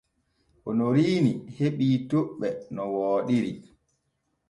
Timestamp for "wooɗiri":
2.93-3.51